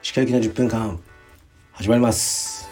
[0.00, 1.00] 歯科行きの10分間
[1.72, 2.68] 始まります。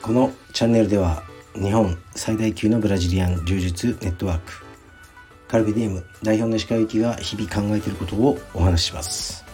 [0.00, 1.22] このチャンネルでは
[1.54, 4.64] 日本最大級のブラジリアン柔術ネットワーク
[5.46, 9.44] カルビディウム代表の石川行きが日々考えていることをお話しします。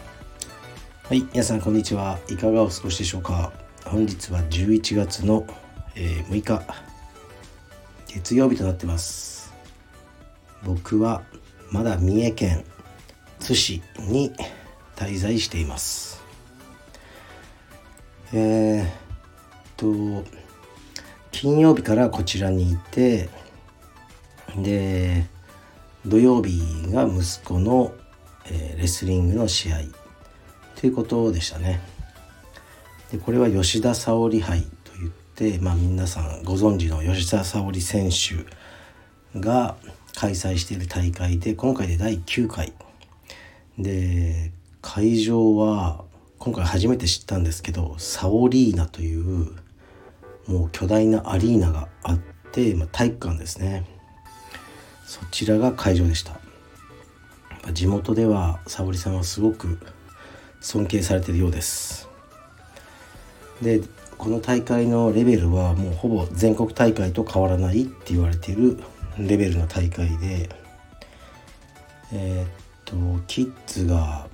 [1.02, 2.16] はい皆さんこんにちは。
[2.29, 3.52] いかがお過ごしでしょうか。
[3.84, 5.45] 本日は11月の、
[5.96, 6.62] えー、6日
[8.07, 9.38] 月曜日となってます。
[10.64, 11.22] 僕は
[11.70, 12.64] まだ三重県
[13.39, 14.32] 津市に
[14.96, 16.22] 滞在しています。
[18.32, 18.90] えー、っ
[19.76, 20.25] と
[21.31, 23.31] 金曜日からこちらにいて
[24.57, 25.26] で
[26.04, 26.61] 土曜日
[26.93, 27.95] が息子の、
[28.46, 29.79] えー、レスリングの試合
[30.75, 31.81] ということでしたね。
[33.11, 39.77] でこれは吉田沙保里杯といって、まあ、皆さんご存知の吉田沙保里選手が
[40.19, 42.72] 開催している大会で今回で第9回。
[43.78, 44.51] で
[44.83, 46.03] 会場は
[46.41, 49.53] 今回初めて知ったんですけどサオリーナという
[50.48, 52.19] もう巨大なアリーナがあっ
[52.51, 53.84] て、まあ、体育館ですね。
[55.07, 56.41] そちらが会場でした。
[57.73, 59.79] 地元では沙織さんはすごく
[60.61, 62.09] 尊敬されているようです。
[63.62, 63.83] で
[64.17, 68.81] この大会のレベルはもうほぼ全国大会と変わらないって言われている
[69.19, 70.48] レベルの大会で
[72.12, 72.48] えー、っ
[72.84, 74.27] とキッズが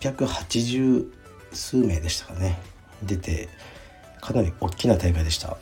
[0.00, 1.06] 880
[1.52, 2.58] 数名でしたかね。
[3.02, 3.48] 出て
[4.20, 5.56] かなり大きな大会でした。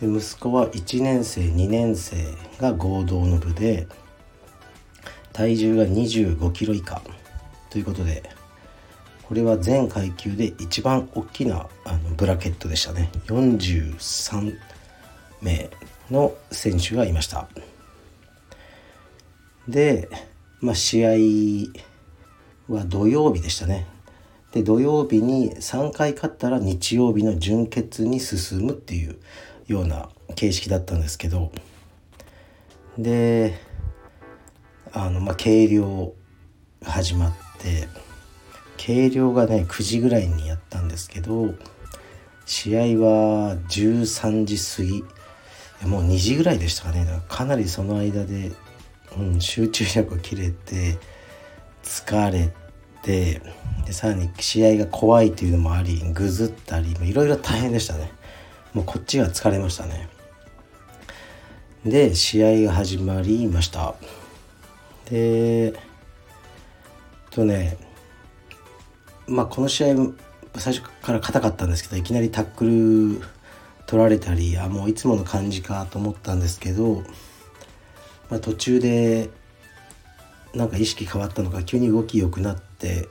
[0.00, 2.16] で息子は1年生2年生
[2.58, 3.86] が合同の部で
[5.32, 7.02] 体重が2 5キロ以下
[7.70, 8.22] ということで
[9.22, 13.10] これは全階級で一番大きなあのブラケットでしたね。
[13.26, 14.56] 43
[15.40, 15.70] 名
[16.10, 17.48] の選手がいました。
[19.68, 20.08] で、
[20.60, 23.86] まあ、試合は土曜日でしたね。
[24.52, 29.16] で土曜日に3回勝ったら日曜日の準決に進むっていう
[29.68, 31.52] ような形式だったんですけど。
[32.98, 33.54] で
[34.92, 36.12] あのまあ計量
[36.82, 37.88] 始まって
[38.76, 41.54] 計量がね9時ぐらいにやったんですけど
[42.46, 45.04] 試合は13時過ぎ
[45.82, 47.06] もう2時ぐらいでしたかね。
[47.28, 48.52] かかなりその間で、
[49.16, 50.98] うん、集中力切れて
[51.82, 52.52] 疲れ
[53.02, 53.40] て
[53.86, 58.12] でさらに試合が怖いというのもありぐずったりいろいろ大変でしたね。
[58.74, 60.08] もうこっちが疲れましたね。
[61.84, 63.94] で試合が始まりました。
[65.10, 65.74] で
[67.30, 67.78] とね
[69.26, 69.94] まあこの試合
[70.56, 73.39] 最初から硬かったんですけどいきなりタックル
[73.90, 77.02] 取られたりあもういつもの感じかと思ったんですけど、
[78.30, 79.30] まあ、途中で
[80.54, 83.08] なんか意識変わったのか急に動き良くなって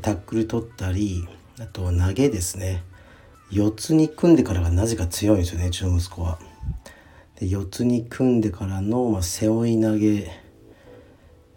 [0.00, 1.28] タックル取ったり
[1.60, 2.82] あと投げですね
[3.50, 6.38] 四つに組んでからがなぜか強いんですよねうちの息子は。
[7.38, 10.30] で四つに組んでからの、まあ、背負い投げ、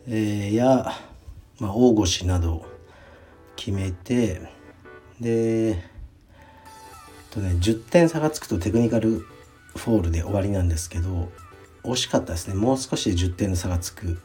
[0.05, 0.91] えー、や、
[1.59, 2.65] まあ、大腰など
[3.55, 4.41] 決めて
[5.21, 5.96] で
[7.37, 9.25] とね10点差がつくとテクニカル
[9.75, 11.29] フォールで終わりなんですけど
[11.83, 12.55] 惜しかったですね。
[12.55, 14.19] もう少しで10点の差がつく。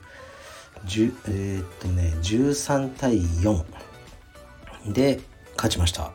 [0.86, 3.62] 10えー、っとね13対4
[4.92, 5.20] で
[5.56, 6.10] 勝ちました。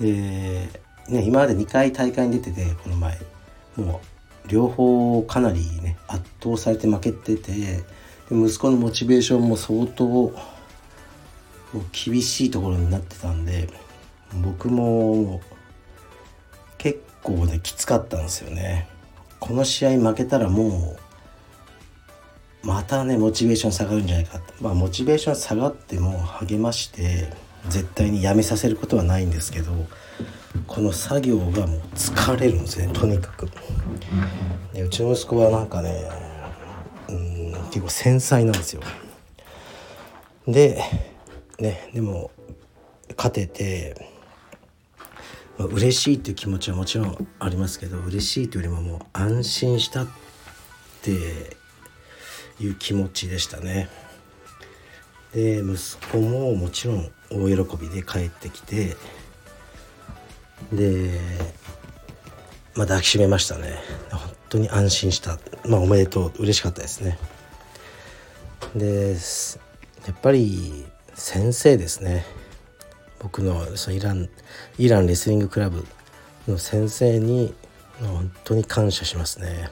[0.00, 0.68] で、
[1.08, 3.18] ね、今まで2回大会に出ててこの前。
[3.76, 4.00] も
[4.44, 7.84] う両方かなりね圧倒されて負けててで
[8.30, 10.32] 息子のモチベーションも相当も
[11.74, 13.68] う厳しいところになってたんで
[14.34, 15.40] 僕も
[16.78, 18.88] 結構ねきつかったんですよね。
[19.38, 20.96] この試合負けたらも
[22.62, 24.54] うまたねモチベーション下がるんじゃないかって。
[24.60, 27.32] まあモチベーション下がっても励まして
[27.68, 29.72] 絶対にやめさせることはないんですけど
[30.66, 33.48] この作業がもう疲れるんですねとにかく。
[34.72, 36.08] でうちの息子はなんかね
[37.08, 38.82] うん結構繊細なんですよ。
[40.46, 40.82] で
[41.58, 42.30] ねでも
[43.16, 44.06] 勝てて、
[45.66, 50.08] 嬉しいっていう気持ちはもちろんありますけど嬉しいというよりももう安心したっ
[51.02, 51.10] て
[52.60, 53.88] いう気持ちでしたね。
[55.32, 55.76] で息
[56.08, 58.96] 子ももちろん大喜びで帰ってきて
[60.72, 61.20] で
[62.74, 63.78] まあ抱きしめましたね。
[64.10, 65.38] 本当に安心した。
[65.66, 66.32] まあおめでとう。
[66.42, 67.18] 嬉しかったですね。
[68.74, 69.16] で
[70.06, 70.84] やっぱり
[71.14, 72.24] 先生ですね。
[73.20, 74.28] 僕のそのイラン
[74.78, 75.86] イランレスリングクラブ
[76.48, 77.54] の先生に
[78.00, 79.70] 本当に感謝しますね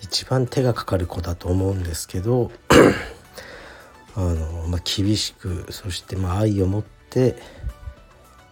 [0.00, 2.52] 一番手がかかる子だと思うんですけど
[4.14, 7.36] あの、まあ、厳しくそしてまあ愛を持って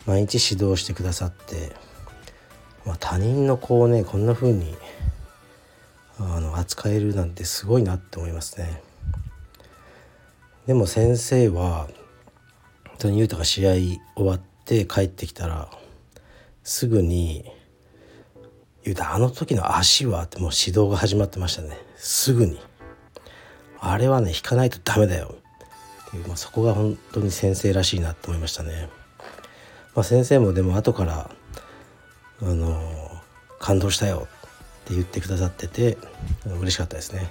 [0.06, 1.72] 毎日指導してくださって、
[2.84, 4.76] まあ、他人の子をねこんな風に
[6.18, 8.82] あの扱えるなんてすごいなって思いますね。
[10.66, 11.88] でも先生は
[13.02, 15.68] 当に優太が試合終わって帰ってきたら
[16.62, 17.44] すぐに
[18.84, 22.60] 「優太あの時の足は?」ってもう指導が始まってましたねすぐに。
[23.84, 25.34] あれはね引かないとダメだよ
[26.06, 28.88] っていう、まあ、そこが本当に先生らしいなと思いましたね。
[29.96, 31.30] まあ、先生もでも後から
[32.40, 32.80] あの
[33.58, 34.28] 感動したよ
[34.84, 35.98] って言ってくださってて
[36.46, 37.28] 嬉しかったですね。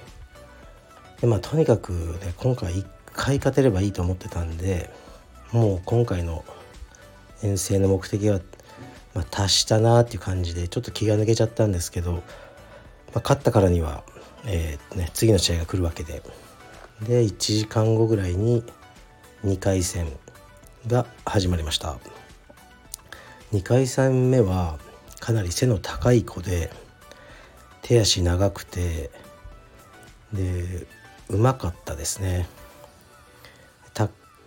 [1.22, 4.90] でまあとにかくね今回1回勝てればいいと思ってたんで
[5.52, 6.46] もう今回の
[7.44, 8.40] 遠征の目的は、
[9.14, 12.20] まあ、達したなっていう感じでちょっと気が抜けちゃったんですけど、ま
[13.16, 14.04] あ、勝ったからには、
[14.46, 16.22] えーね、次の試合が来るわけで。
[17.02, 18.64] で1時間後ぐらいに
[19.44, 20.08] 2回戦
[20.86, 21.98] が始まりました。
[23.52, 24.78] 2回戦目は
[25.20, 26.72] かなり背の高い子で
[27.82, 29.10] 手足長くて
[30.32, 30.88] で
[31.30, 32.48] うまかったですね。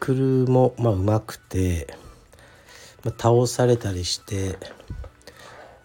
[0.05, 1.87] クルもまあうまくて、
[3.05, 4.59] まあ、倒されたりして、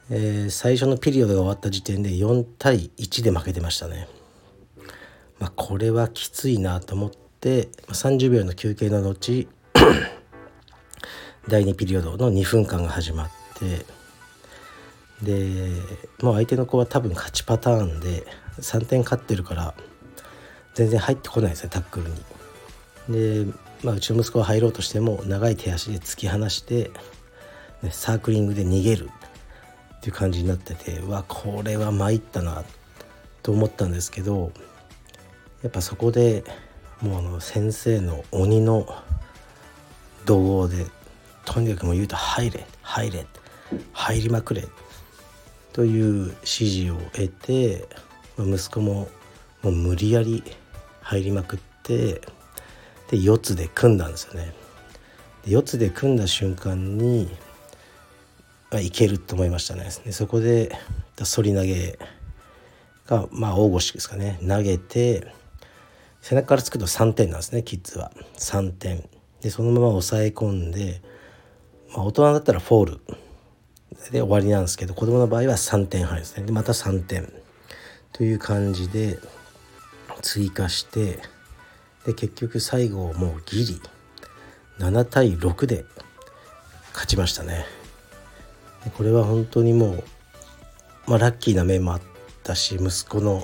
[0.10, 4.10] えー、最初のピリオドが終わった時点で4対1で負けてましたね
[5.40, 9.48] まあ、これはきついなと思ってま30秒の休憩の後
[11.48, 13.86] 第2ピリオドの2分間が始まって
[15.24, 15.70] で
[16.22, 18.28] もう相手の子は多分勝ちパターンで
[18.60, 19.74] 3点勝ってるから
[20.74, 22.39] 全然入ってこないですねタックルに。
[23.10, 23.46] で、
[23.84, 26.92] まあ、うちの息子は入ろうとしても長い手足で突き放して、
[27.82, 29.10] ね、サークリングで逃げる
[29.96, 32.64] っていう感じになっててわこれは参ったな
[33.44, 34.52] と思ったんですけど
[35.62, 36.44] やっぱそこで
[37.02, 38.88] もうあの先生の鬼の
[40.26, 40.86] 怒号で
[41.46, 43.26] とにかくもう言うと「入れ入れ
[43.94, 44.68] 入りまくれ」
[45.74, 47.88] という指示を得て
[48.38, 49.10] 息子も
[49.62, 50.44] もう無理やり
[51.02, 52.22] 入りまくって
[53.10, 54.54] で四つで組んだんですよね。
[55.46, 57.30] で四つで組んだ瞬間に
[58.72, 59.90] まいけると思いましたね。
[60.06, 60.76] でそこで
[61.18, 61.98] 反り投げ
[63.08, 64.40] がまあ大腰ですかね。
[64.48, 65.28] 投げて
[66.22, 68.12] 背中からつくと3点なんですねキッズは。
[68.38, 69.10] 3点。
[69.42, 71.02] でそのまま抑え込んで、
[71.96, 73.00] まあ、大人だったらフォール。
[74.12, 76.46] で終わりなんですけど子供の場合は3点入るんですね。
[76.46, 77.32] でまた3点。
[78.12, 79.18] という感じで
[80.22, 81.20] 追加して
[82.06, 83.82] で結局最後もうギリ。
[84.80, 85.84] 7対6で
[86.94, 87.66] 勝ちましたね。
[88.98, 90.04] これは本当にもう、
[91.06, 92.02] まあ、ラッキーな面もあっ
[92.44, 93.44] たし息子の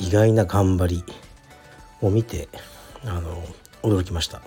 [0.00, 1.04] 意外な頑張り
[2.00, 2.48] を見て
[3.04, 3.44] あの
[3.82, 4.40] 驚きました。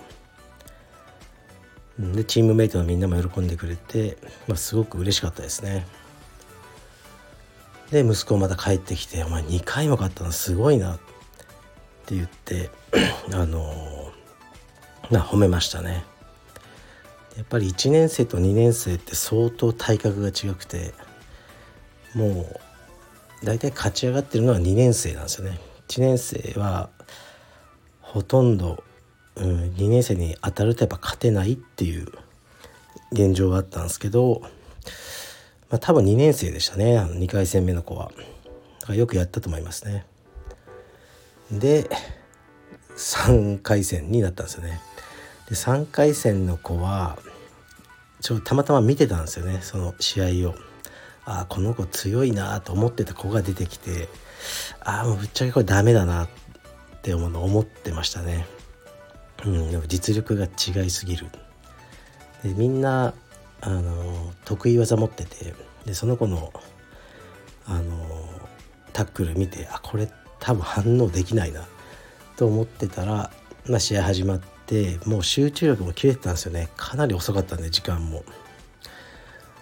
[1.96, 4.18] でチームメイトのみんなも喜んでくれて、
[4.48, 5.86] まあ、すごく嬉しかったですね。
[7.92, 11.13] で息子また帰ってきて「お前2回も勝ったのすごいな」って
[12.04, 12.70] って言って
[13.32, 14.12] あの
[15.10, 16.04] な褒めましたね
[17.36, 20.92] やっぱり1年生と2年生って相当体格が違くて
[22.14, 22.46] も
[23.42, 25.58] う大体勝ち上がってるのは2年生なんですよね
[25.88, 26.90] 1年生は
[28.00, 28.84] ほとんど、
[29.36, 32.06] うん、2年生に当たるとやっぱ勝てないっていう
[33.12, 34.42] 現状があったんですけど、
[35.70, 38.12] まあ、多分2年生でしたね2回戦目の子は。
[38.80, 40.04] だかよくやったと思いますね。
[41.50, 41.88] で
[42.96, 44.80] 3回戦になったんですよね。
[45.48, 47.18] で3回戦の子は
[48.20, 50.54] ちょたまたま見てたんですよねその試合を。
[51.26, 54.08] ああこの子強いなと思ってた子が出てきて
[54.80, 56.28] ああもうぶっちゃけこれダメだなっ
[57.00, 58.46] て思うの思ってましたね。
[59.44, 61.26] うん、でも実力が違いすぎる。
[62.42, 63.14] でみんな
[63.62, 65.54] あの得意技持ってて
[65.86, 66.52] でその子の
[67.66, 68.06] あの
[68.92, 70.10] タックル見てあこれ
[70.44, 71.66] 多分反応できないな
[72.36, 73.30] と思ってたら、
[73.66, 78.24] まあ、試合始まってもう集中力も切れてたんですよねかなり遅かったんで時間も。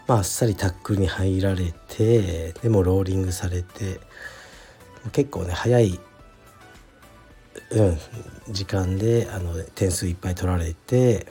[0.09, 4.01] まあ、あっさりタックルに入られてでもローリングされて
[5.12, 6.01] 結構ね早い
[7.71, 7.99] うん、
[8.53, 11.27] 時間であの点数いっぱい取られて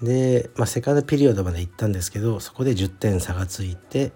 [0.00, 4.12] で、まあ、セカンドピリオドまで行ったんですけどそこで10点差がついて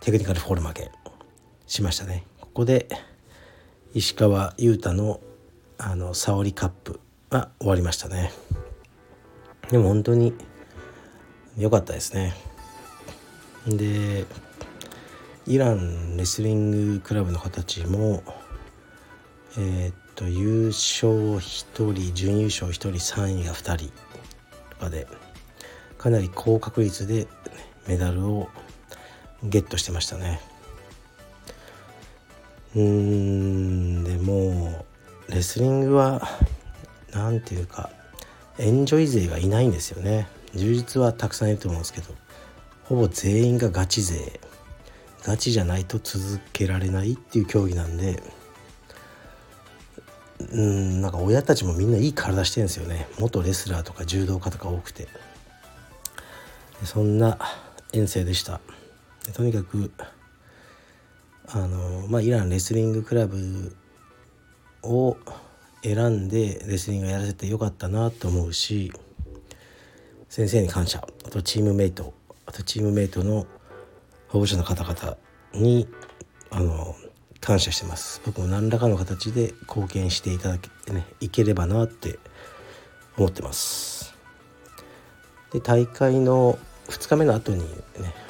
[0.00, 0.90] テクニカルフォール負け
[1.66, 2.25] しましたね。
[2.56, 2.88] こで
[3.92, 5.20] 石川優太の
[5.76, 8.32] あの沙織カップが終わりましたね。
[9.70, 10.32] でも本当に
[11.58, 12.32] 良かったですね。
[13.66, 14.24] で
[15.46, 18.22] イランレスリングクラブの形も
[19.58, 23.92] えー、っと優勝1人準優勝1人3位が2人
[24.70, 25.06] とかで
[25.98, 27.26] かなり高確率で
[27.86, 28.48] メダルを
[29.42, 30.40] ゲットしてましたね
[32.76, 34.84] うーんでも
[35.28, 36.20] レスリングは
[37.12, 37.90] 何ていうか
[38.58, 40.28] エンジョイ勢がいないんですよね。
[40.54, 42.14] 充実はたくさんいると思うんですけど
[42.84, 44.40] ほぼ全員がガチ勢。
[45.22, 48.22] ガチじゃないと続けられないっていう競技なんで
[50.52, 53.08] うんなんか親たちもみんないい体してるんですよね。
[53.18, 55.08] 元レスラーとか柔道家とか多くて。
[56.84, 57.38] そんな
[57.94, 58.60] 遠征でした。
[59.32, 59.90] とにかく
[61.48, 63.76] あのまあイランレスリングクラブ
[64.82, 65.16] を
[65.82, 68.92] 選んでレスリングやらせてよかったなと思うし
[70.28, 71.06] 先生に感謝。
[71.24, 72.12] あとチームメイト。
[72.44, 73.46] あとチームメイトの
[74.28, 75.16] 保護者の方々
[75.54, 75.88] に
[76.50, 76.94] あの
[77.40, 78.20] 感謝してます。
[78.26, 82.18] 僕も何らかの形で貢献していただけねいければなって
[83.16, 84.14] 思ってます。
[85.52, 87.66] で大会の2日目の後にね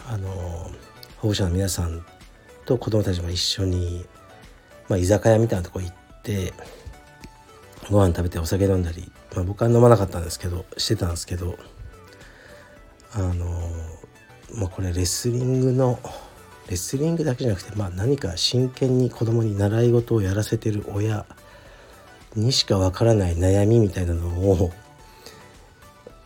[0.08, 0.70] あの
[1.16, 2.04] 保護者の皆さん
[2.66, 4.04] と子どもたちも一緒に、
[4.88, 6.52] まあ、居酒屋みたいなとこ行って
[7.90, 11.56] ご飯食べてお酒飲んだり、まあ、僕は飲まなかったんですけどしてたんですけど
[13.14, 13.70] あの
[14.54, 15.98] まあこれレスリングの
[16.68, 21.24] レスリングだけじゃなくて、まあ、何か真剣に子供に習い事をやらせてる親
[22.34, 24.72] にしかわからない悩みみたいなのを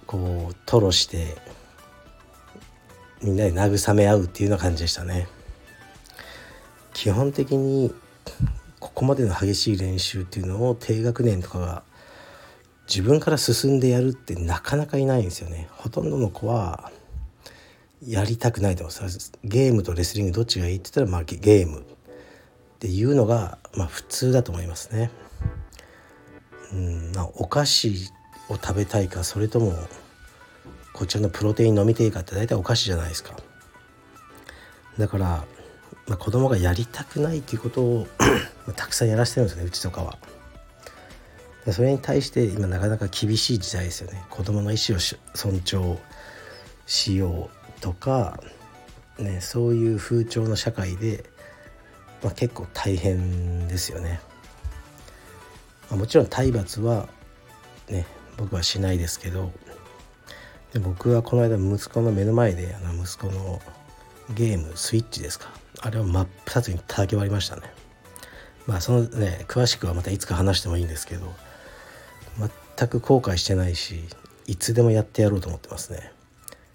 [0.07, 1.37] こう吐露して
[3.23, 5.29] みんなで慰め合うっていうような感じでしたね。
[7.01, 7.95] 基本的に
[8.79, 11.83] ここまでの激しい練習っていうのを低学年とかが
[12.87, 15.71] 自分から進んでやるってなかなかいないんですよね。
[15.71, 16.93] ほとんどの子は
[18.07, 21.85] やりたくないと思いますゲームとレスリングどっちがいいって言ったらまあゲームっ
[22.81, 25.11] ていうのがまあ普通だと思いますね。
[26.75, 28.13] うんまあ、お菓子
[28.51, 29.73] を食べたいかそれとも
[30.93, 33.39] こちらのプロテイン飲みていかって大体お菓子じゃないですか。
[34.99, 35.45] だから、
[36.07, 38.07] まあ、子供がやりたくないっていうことを
[38.77, 40.19] たくさんやらせてるんですねうちとかは。
[41.73, 45.01] それに対して今なかなか厳しい時代ですよね子供の意思を
[45.35, 45.99] 尊重
[46.87, 48.41] しようとか、
[49.19, 51.25] ね、そういう風潮の社会で、
[52.23, 54.21] まあ、結構大変ですよね。
[55.91, 57.09] まあ、もちろん体罰は
[57.89, 58.07] ね
[58.37, 59.53] 僕はしないですけど
[60.73, 63.61] で僕はこの間息子の目の前であの息子の
[64.35, 65.51] ゲームスイッチですか。
[65.81, 67.63] あれを真っ二つに叩き割りましたね。
[68.67, 71.33] まあそのね詳しくはまたいつか話してもいいんですけど
[72.77, 74.05] 全く後悔してないし
[74.47, 76.13] いつでもやってやろうと思ってますね。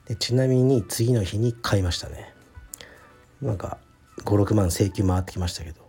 [0.08, 2.34] でちなみに次の日に買いましたね。
[3.42, 3.78] なんか
[4.24, 5.82] 56万請求回ってきましたけど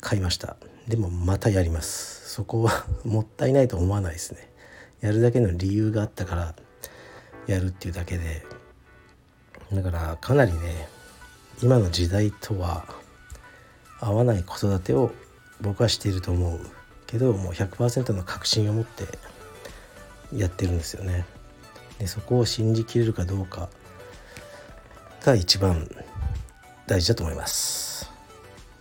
[0.00, 0.56] 買いました。
[0.88, 2.30] でもまたやります。
[2.30, 4.50] そこは もったいないと思わないですね。
[5.00, 6.54] やるだけの理由があったから
[7.46, 8.44] やるっていうだけで。
[9.72, 10.88] だからかなりね
[11.62, 12.84] 今の時代とは
[14.00, 15.12] 合わない子育てを
[15.60, 16.60] 僕はしていると思う
[17.06, 19.04] けどもう100%の確信を持って
[20.34, 21.24] やってるんですよね。
[21.98, 23.68] でそこを信じきれるかどうか
[25.22, 25.88] が一番
[26.86, 28.10] 大事だと思います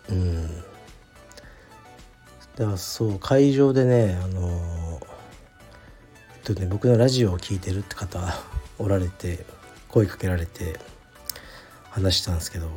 [0.10, 0.48] うん
[2.56, 5.02] だからそう会場でねあの
[6.44, 8.20] とね僕のラジオを聴いてるって方
[8.78, 9.46] おられて
[9.90, 10.80] 声かけられて
[11.96, 12.70] 話したんですけど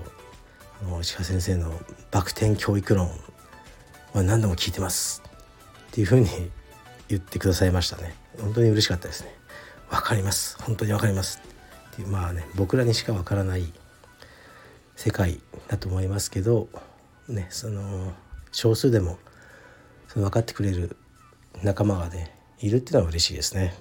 [0.80, 1.72] あの石川先生の
[2.12, 3.10] 「バク転教育論」
[4.14, 5.22] は何度も聞いてます
[5.88, 6.28] っていうふうに
[7.08, 8.14] 言ってくださいましたね。
[8.40, 9.34] 本当に嬉しかったですね。
[9.90, 10.56] 分かります。
[10.62, 11.40] 本当に分かります
[11.92, 12.08] っていう。
[12.08, 13.72] まあね僕らにしか分からない
[14.94, 16.68] 世界だと思いますけど
[17.28, 18.12] ねその
[18.52, 19.18] 少数でも
[20.06, 20.96] その分かってくれる
[21.64, 23.74] 仲間がねいるっていうのは嬉しいですね。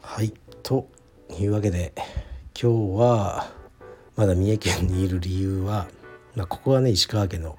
[0.00, 0.32] はい。
[0.62, 0.88] と
[1.38, 1.92] いうわけで
[2.62, 3.50] 今日は
[4.16, 5.88] まだ三重県にいる理由は、
[6.36, 7.56] まあ、ここはね石川県の、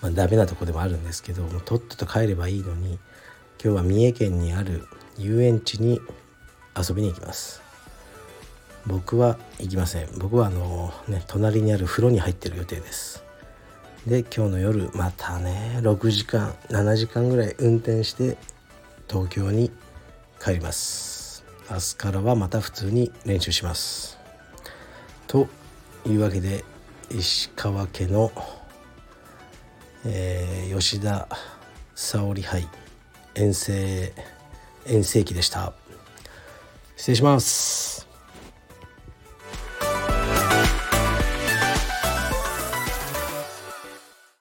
[0.00, 3.00] まあ、ダメなとこでもあるんですけどもとっとと帰ればいいのに
[3.60, 4.86] 今日は三重県にある
[5.18, 6.00] 遊園地に
[6.78, 7.62] 遊びに行きます。
[8.86, 10.08] 僕は行きません。
[10.18, 13.24] 僕はあのね隣にある風呂に入ってる予定です。
[14.06, 18.36] で今日の夜またね6時間7時間ぐらい運転して
[19.08, 19.72] 東京に
[20.40, 21.23] 帰ります。
[21.70, 24.18] 明日からはまた普通に練習します。
[25.26, 25.48] と
[26.06, 26.64] いうわけで
[27.10, 28.30] 石川家の、
[30.04, 31.28] えー、吉田
[31.94, 32.68] 沙織杯
[33.34, 34.12] 遠征
[34.86, 35.72] 遠征期でした。
[36.96, 38.13] 失礼します。